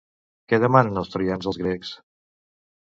Què 0.53 0.59
demanen 0.63 0.97
els 1.03 1.13
troians 1.17 1.51
als 1.53 1.63
grecs? 1.65 1.95